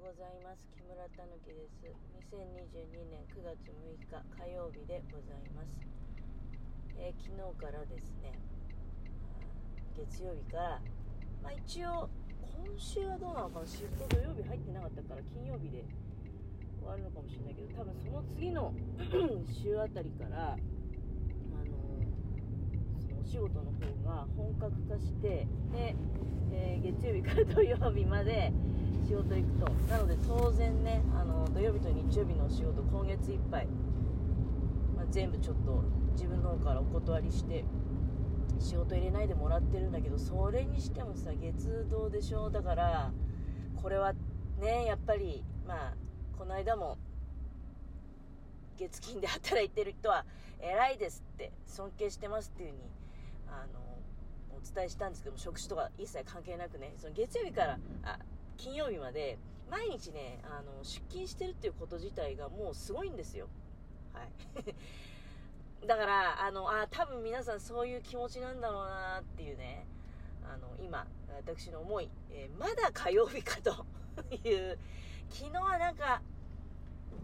[0.00, 0.64] ございます。
[0.72, 2.10] 木村たぬきです。
[2.30, 5.74] 2022年9月6日火曜日でございます、
[6.96, 8.38] えー、昨日からですね
[9.98, 10.80] 月曜日から
[11.42, 12.08] まあ一応
[12.54, 15.82] 今週はどうなのかなシフト土曜日入ってなかったから金曜日で
[16.78, 18.72] 終わるのかもしれないけど多分その次の
[19.50, 25.96] 週あたりからあのー、そのお仕事の方が本格化してで、
[26.54, 28.52] えー、月曜日から土曜日まで
[29.10, 29.72] 仕事行くと。
[29.90, 33.66] なので当然ねあの土曜日と日曜日の仕事今月いっぱい、
[34.96, 37.64] まあ、全部ちょっと自分の方からお断りして
[38.60, 42.50] 仕事入れないでもらってるんだけどそれにしてもさ月堂でしょ？
[42.50, 43.10] だから
[43.82, 44.12] これは
[44.60, 45.94] ねやっぱりまあ
[46.38, 46.96] この間も
[48.78, 50.24] 月金で働いてる人は
[50.60, 52.88] 偉いですって尊敬してますっていう風に
[53.48, 53.80] あの
[54.56, 58.18] お伝えしたんですけども職種とか一切関係なくねその月曜日からあ
[58.60, 59.38] 金曜日まで
[59.70, 63.48] 毎日ねあの出勤してるっていうこと自体がもうすごいんですよ。
[64.12, 64.74] はい。
[65.86, 69.86] だからあのあ多分皆さんそういう気持ちなんだろうなっていうね
[70.44, 73.86] あの今私の思い、えー、まだ火曜日かと
[74.46, 74.78] いう
[75.30, 76.20] 昨日はなんか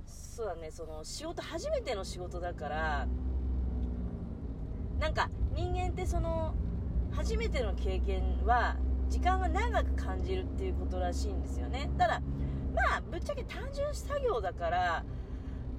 [0.06, 3.08] そうだねその仕事初めての仕事だから
[4.98, 6.54] なんか人間ってその
[7.12, 8.76] 初めての経験は
[9.08, 11.90] 時間が長く感じるっていうことらしいんですよね。
[11.98, 12.20] ただ
[12.74, 15.04] まあぶっちゃけ単純作業だから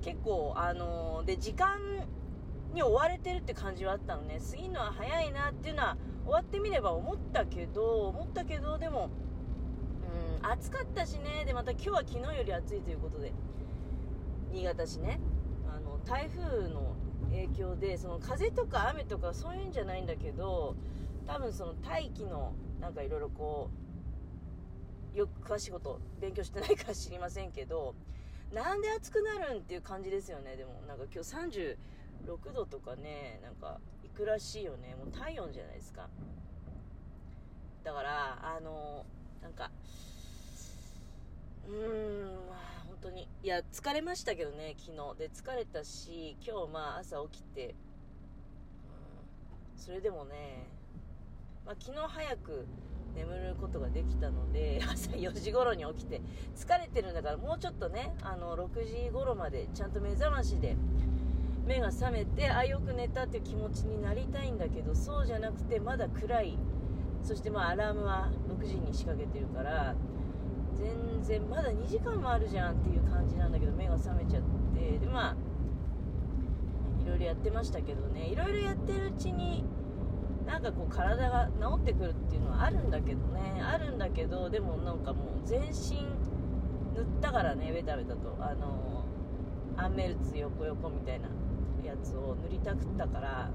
[0.02, 1.78] 結構あのー、で時間
[2.74, 4.40] に追われてるって感じはあったのね。
[4.40, 9.10] 過ぎるのは早いなっていうのは終わってみれば思ったけど思ったけどでも
[10.42, 11.44] うん暑かったしね。
[11.46, 13.34] でまた今日は昨日より暑いということで
[14.52, 15.20] 新潟市ね。
[15.70, 16.96] あの台風の
[17.30, 20.76] 影響でその風とか雨とかそういうんじゃないんだけど
[21.28, 23.70] 多分その大気のなんかいろいろこ
[25.14, 27.96] うよく詳しいこと勉強してないか知りませんけど
[28.54, 30.56] なんで暑くなるんっていう感じですよね。
[30.56, 31.76] でもなんか今日
[32.30, 34.96] 36度とかねなんかいくらしいよね。
[34.96, 36.08] もう体温じゃないですか。
[37.84, 39.06] だからあの
[39.42, 39.70] なんか
[41.68, 42.38] うーん
[42.88, 43.28] 本当に。
[43.44, 45.18] いや疲れましたけどね昨日。
[45.18, 47.76] で疲れたし今日まあ朝起きて、
[49.76, 50.77] うん、それでもね
[51.68, 52.66] まあ、昨日早く
[53.14, 56.22] 眠ることができたので 朝4時頃に起きて
[56.56, 60.78] 疲れてるんだからもうちょっとねあの6時頃までちゃんと目覚ましで
[61.66, 66.58] 目が覚めてあよく寝たっていう気持ちになりたいんだけどそうじゃなくてまだ暗い。
[67.24, 69.96] そしてまあアラームは6時に仕掛けてるから
[70.76, 75.36] 全然まだ2時間もあるじゃんっていう感じなんだけど目が覚めちゃってでまあ
[77.04, 78.28] いろいろやってましたけどね。
[78.28, 79.66] いろいろやってるうちに
[80.48, 83.62] なんかこう体が治ってくるっていうのはあるんだけどね。
[83.62, 86.08] あるんだけどでもなんかもう全身
[86.96, 88.36] 塗ったからねベタベタと。
[88.40, 89.04] あの
[89.76, 91.28] アンメルツ横横みたいな
[91.86, 93.52] やつを塗りたくったから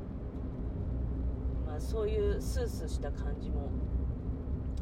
[1.67, 3.71] まあそういうスースーした感じも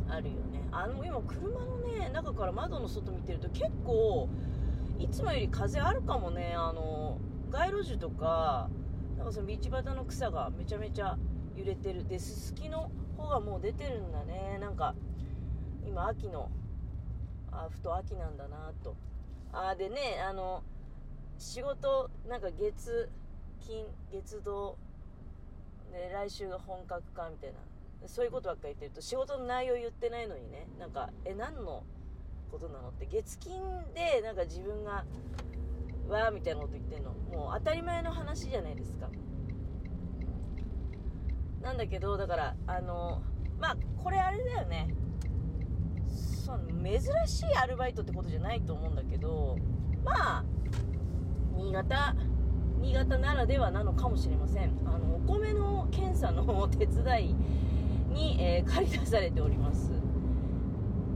[0.09, 0.69] あるよね。
[0.73, 4.29] あの今車のね中から窓の外見てると結構
[4.99, 6.55] いつもより風あるかもね。
[6.57, 7.19] あの
[7.51, 8.69] 街路樹とか
[9.17, 11.17] なんかその道端の草がめちゃめちゃ
[11.61, 14.59] 揺れてるで、すすきの方がもう出てるんだね。
[14.61, 14.95] なんか、
[15.87, 16.51] 今秋の、
[17.53, 18.97] あ、ふと秋なんだなと。
[19.53, 20.63] あ、でね、あの、
[21.39, 23.11] 仕事、なんか月、
[23.61, 24.77] 金、月堂、
[25.93, 27.59] で、来週が本格化みたいな。
[28.07, 31.85] そういうことばっか言ってると、仕事の内容言ってないのにね、なんか、え、何の
[32.51, 33.61] ことなのって、月金
[33.95, 35.05] で、なんか自分が、
[36.09, 37.13] わーみたいなこと言ってんの。
[37.13, 39.11] もう当たり前の話じゃないですか。
[41.63, 43.23] なんだけど、だから、あの、
[43.59, 44.95] まあ、これあれだよね。
[46.09, 49.57] その珍しいアルバイトってことじゃないと思うんだけど、
[50.03, 50.45] まあ、
[51.57, 52.17] 新潟、
[52.81, 54.73] 新潟ならではなのかもしれません。
[54.87, 57.35] あの、お米の検査の手伝い
[58.15, 59.91] に、えー、借り出されております。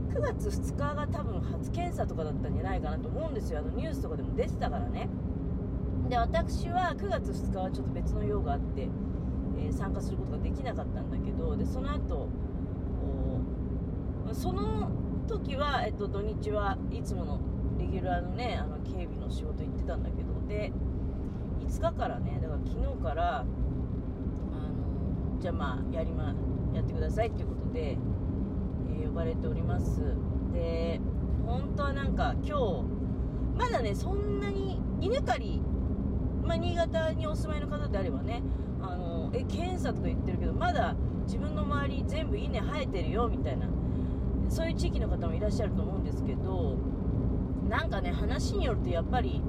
[0.09, 3.59] 9月2日が多分初検査とかだったんじゃないかなと思うんですよ。
[3.59, 5.09] あのニュースとかでも出てたからね。
[6.07, 8.87] で、私は9月2日はちょっと別の用があって、
[9.57, 12.27] え参加することができなかったんだけどでその後
[14.33, 14.91] その
[15.27, 17.39] 時は、えっと、土日はいつもの
[17.79, 20.71] レギュラーのねあの警備の仕事行ってたんだけどで
[21.61, 26.35] 5日からねだから昨日からあのじゃあまあやりま
[26.73, 30.01] やってくださいっていうことで、えー、呼ばれております。
[30.53, 30.99] で
[31.45, 32.83] 本当はなんか今日
[33.57, 35.61] まだねそんなに稲刈り
[36.45, 38.41] まあ、新潟にお住まいの方であればね
[38.81, 40.95] あのえ検査とか言ってるけどまだ
[41.25, 43.67] 自分の周り全部稲生えてるよみたいな
[44.49, 46.77] そういう地域の方もいらっしゃると思うんですけど
[47.67, 49.41] なんかね話によるとやっぱり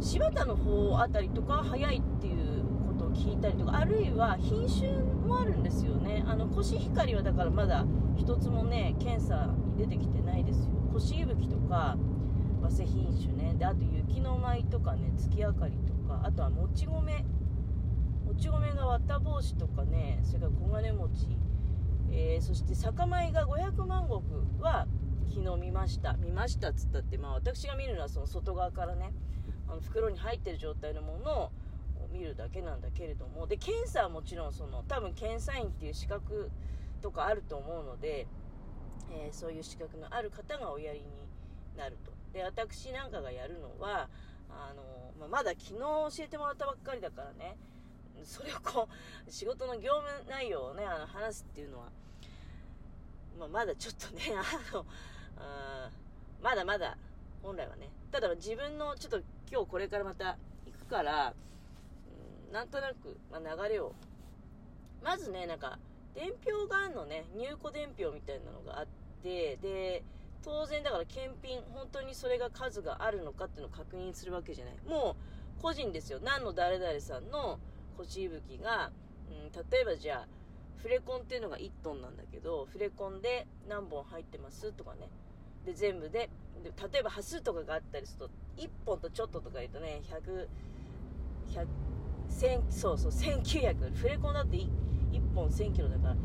[0.00, 4.92] 柴田の方あたりとか早いっていうことを聞いたりとかあるいは品種
[5.26, 6.24] もあるんですよね。
[6.26, 7.84] あのコシヒカリはだからまだ
[8.16, 10.66] 一つもね検査に出てきてないですよ。
[10.92, 11.96] コシイブキとか
[12.62, 13.54] 早生品種ね。
[13.58, 15.97] であと雪の舞とかね月明かりとか。
[16.24, 17.24] あとはもち米。
[18.24, 21.38] もち米が綿帽子とかねそれから黄金餅、
[22.10, 24.86] えー、そして酒米が500万石は
[25.30, 26.12] 昨日見ました。
[26.14, 29.12] 見ましたっつったってまあ私が見るのはその外側からね
[29.66, 31.50] あの袋に入ってる状態のものを
[32.12, 33.46] 見るだけなんだけれども。
[33.46, 36.50] で検査はもちろんその多分検査員っていう資格
[37.00, 38.26] とかあると思うので、
[39.10, 41.06] えー、そういう資格のある方がおやりに
[41.76, 42.12] なると。
[42.32, 44.08] で私なんかがやるのは
[44.50, 47.56] あの、まあ、まだ昨日教えてもらったばっかりだからね。
[48.24, 48.88] それをこ
[49.26, 51.86] う仕事の業務内容をねあの話すっていうのは、
[53.38, 54.84] まあ、まだちょっとね あの
[55.36, 55.90] あ
[56.42, 56.96] まだまだ
[57.42, 57.90] 本来はね。
[58.10, 60.36] ただ自分のちょっと今日これからまた
[60.66, 61.34] 行くから、
[62.52, 63.94] なんとなく、まあ、流れを。
[65.02, 65.78] まずねなんか
[66.14, 67.24] 伝票があるのね。
[67.36, 68.86] 入庫伝票みたいなのがあっ
[69.22, 70.02] てで
[70.42, 74.74] 当然だから検品本当にそれが数があるのかっていうのを確認するわけじゃない。
[74.86, 75.16] も
[75.58, 76.20] う個人ですよ。
[76.22, 77.58] 何の誰々さんの
[77.96, 78.92] こしいぶきが、
[79.28, 80.28] うん、例えばじゃあ
[80.76, 85.08] フレコンっていうのが1トンなんだけどフレコンで何本入ってますとかね。
[85.66, 86.30] で全部で
[86.62, 88.30] で例えば端数とかがあったりすると
[88.62, 90.00] 1本とちょっととか言うとね
[91.50, 91.66] 100100
[92.70, 94.68] そうそう1900フレコンだって 1,
[95.34, 96.16] 本1000キロだから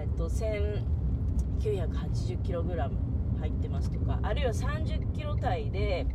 [0.00, 3.15] えっと 1980kg
[3.46, 6.06] 入ってますとかあるいは30キロ単位で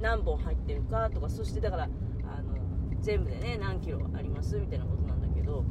[0.00, 2.58] 何本入ってるかとかそしてだからあの
[3.00, 5.64] 全部でね何キロありますみたいなことなんだけど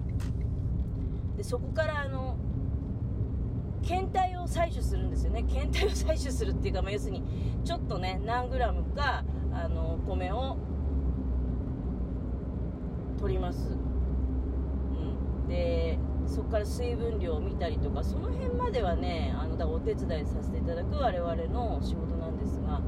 [1.38, 2.36] でそこからあの
[3.84, 5.44] 検体を採取するんですよね。
[5.44, 7.24] 検体を採取するっていうか、まあ、要するに
[7.64, 9.24] ちょっとね何グラムか
[9.54, 10.58] あの米を
[13.18, 15.87] 取ります、うん、で
[16.28, 22.82] そこから水分量を見たりとかその辺まではねあのだお手伝いさせていただく我々の仕事なんですが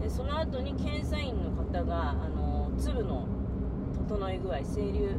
[0.00, 3.26] でその後に検査員の方があの粒の
[4.08, 5.16] 整い具合清流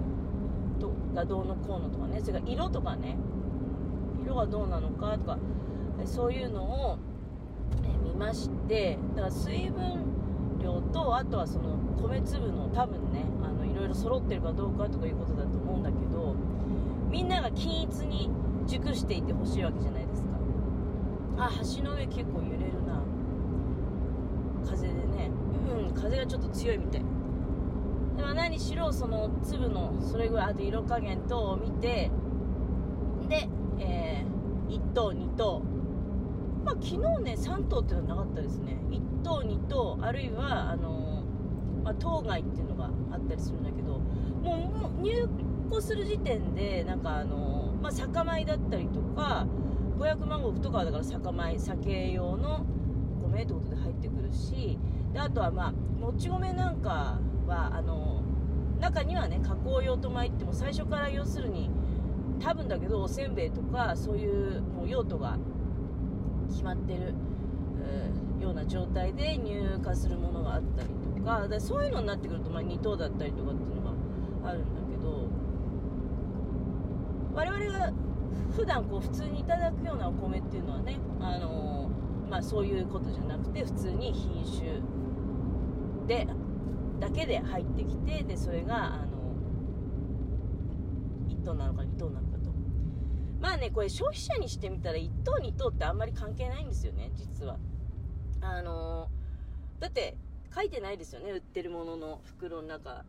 [0.79, 3.17] とがどうのこうのとかねそれから色とかね
[4.23, 5.37] 色がどうなのかとか
[6.05, 6.99] そういうのを、
[8.03, 16.35] 見ましてだから水分量とあとはその米粒の多分ねあのいろいろ揃ってるかどうかとかいうことだと思うんだけど
[17.09, 18.29] みんなが均一に
[18.65, 20.27] 熟していてほしいわけじゃないですか。
[21.37, 23.01] あ橋の上結構揺れるな。
[24.65, 25.31] 風でね。
[25.87, 27.01] うん風がちょっと強いみたい。
[28.17, 32.09] でも何しろその粒のそれぐらいあと色加減等を見て
[33.29, 33.47] で、
[33.79, 35.61] えー、1等2等
[36.65, 38.77] まあ昨日ね3等っていうのはなかったですね。
[38.89, 45.27] 1等2等あるいはあのー、まあ、当該っていうのがあったりするんだけどもう入
[45.69, 49.47] 庫する時点でなんかあの、まあ、酒米だったりとか
[49.97, 52.65] 500万石とかはだから酒米酒用の
[53.23, 54.77] 米ってことで入ってくるし
[55.13, 58.21] であとはまあもち米なんかはあの
[58.79, 61.69] 中にはね加工用と米っても最初から要するに
[62.39, 65.37] 多分だけどおせんべいとかそういうもう用途が
[66.49, 67.13] 決まってる、
[68.39, 73.81] ような状態で入荷するものがあったりとかだそういうのになってくると、まあ、2等だったりとかっていうの
[74.41, 75.26] があるんだけど
[77.37, 77.93] 我々が
[78.55, 84.81] 普段こう普通にいただくようなお米っていうのはね、あのー、まあ、そういうことじゃなくて普通に品種
[86.07, 86.27] で
[86.99, 89.35] だけで入ってきてでそれが、あの
[91.29, 92.49] 1等なのか2等なのかと。
[93.39, 97.59] まあねこれ消費者にしてみたら1等2等ってあんまり関係ないんですよね実は。
[98.41, 100.17] あのー、だって
[100.55, 103.05] 書いてないですよね売ってるものの袋の中。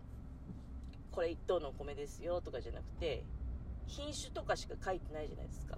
[1.12, 3.24] これ1等のお米ですよとかじゃなくて
[3.88, 5.76] 品種とかしか書いてないじゃないですか。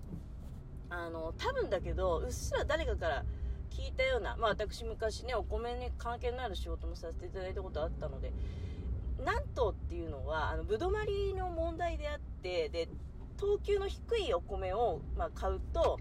[0.91, 3.25] あの多分だけどうっすら誰かから
[3.71, 8.33] 聞いたような、まあ、私昔ねお米に関係のある仕事もさせていただいたことあったので
[9.25, 12.89] なんとっていうのはあのぶどまりの問題であってで
[13.37, 15.99] 等級の低いお米を、まあ、買うと、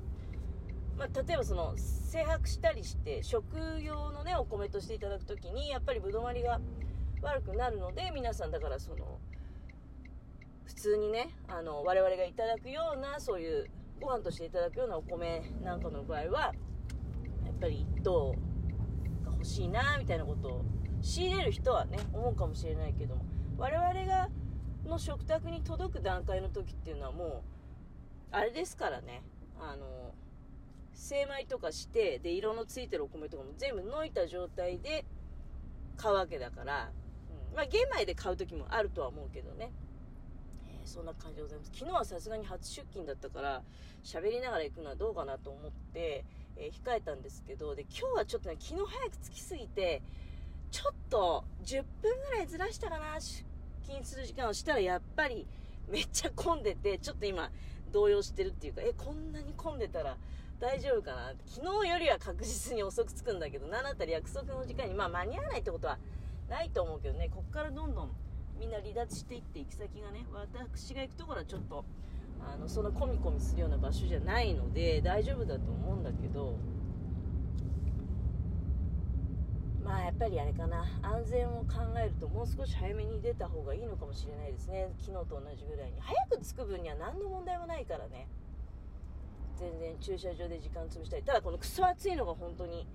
[0.98, 3.46] まあ、例えばその精白したりして食
[3.82, 6.60] 用のねお米としていただく時にやっぱりぶどまりが
[7.22, 9.20] 悪くなるので皆さんだからその
[10.70, 13.66] 普通にねあの我々がいただくようなそういう
[14.00, 16.54] ご飯としていただくようなお米なんかの場合は
[17.44, 18.36] やっぱり1等
[19.26, 20.66] が欲しいなみたいなことを
[21.02, 23.26] 仕入れる人はね思うかもしれないけども
[23.58, 24.30] 我々が
[24.86, 27.42] の食卓に届く段階の時っていうのはもう
[28.32, 29.24] あれですからね
[29.60, 30.14] あの
[30.94, 35.04] 精米とかしてで色のついてるお米とかも全部のいた状態で
[35.98, 36.92] 買うわけだから、
[37.52, 39.72] うん、まあ玄米で買う時もあるとは思うけどね、
[40.90, 41.72] そんな感じでございます。
[41.74, 43.62] 昨日はさすがに初出勤だったから
[44.04, 46.26] 喋りながら行くのはどうかなと思って、
[46.58, 50.02] えー、控えたんですけどで今日はちょっとね昨日早く着きすぎて
[50.72, 53.44] ちょっと10分ぐらいずらしたかな出
[53.84, 55.48] 勤する時間をしたらやっぱり
[55.88, 57.50] めっちゃ混んでてちょっと今
[57.92, 60.18] 動揺してるっていうかえこんなに混んでたら
[60.60, 65.98] 大丈夫かな昨日よりは確実に遅く着くんだけど何だったら約束の時間にまあ間に合わないってことは
[66.50, 68.12] ないと思うけどねこっからどんどん
[68.60, 71.86] みんな離脱していって行き先がね私が行くところはちょっと
[72.42, 76.58] あのそんなコミコミするような場所じゃないので大丈夫だと思うんだけど
[79.84, 84.94] まあやっぱりあれかな安全を考えるともう少し早めに出た方がいいのかもしれないですね。
[85.00, 86.00] 昨日と同じぐらいに。
[86.00, 88.28] 早く着く分には何の問題もないからね。
[89.58, 91.24] 全然駐車場で時間潰したり。
[91.24, 92.86] ただこのクソ暑いのが本当に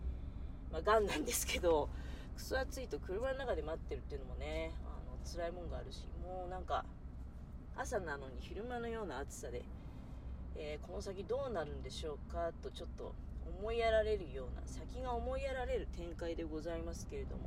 [0.74, 1.88] まあ、がんなんですけど
[2.34, 4.72] クソ暑いと車の中で待ってるっていうのもね
[5.24, 6.84] 辛いもんがあるしもうなんか
[7.76, 9.64] 朝なのに昼間のような暑さで、
[10.56, 13.14] えー、この先どうなるんでしょうかとちょっと
[13.60, 17.42] 思いやられるような先が思いやられる展開でございますけれども、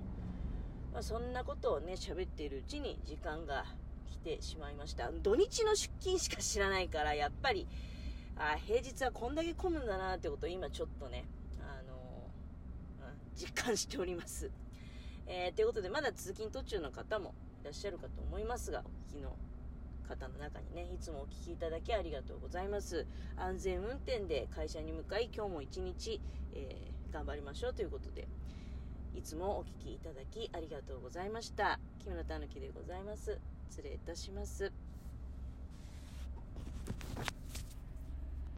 [0.93, 3.65] まあ、そんなことをね喋っているうちに時間が
[4.10, 5.12] 来てしまいました。
[5.12, 7.67] 土日の出勤しか知らないからやっぱり
[8.38, 11.25] あ平日はこんだけ混むんだなってことを今ちょっとね、
[11.60, 14.51] あのー、実感しております、
[15.27, 19.36] えー、ということでまだ通勤途中の方もいらっしゃるかと思いますがお聞きの
[20.07, 23.05] 方の中にね、いつもお聞きいただきありがとうございます。
[23.36, 26.22] 安全運転で会社に向かい、今日も一日、
[26.53, 28.27] えー、頑張りましょうということで、
[29.15, 31.79] いつもお聞きいただきありがとうございました。
[32.00, 33.39] 木村たぬきでございます。
[33.69, 34.87] 失礼いたします。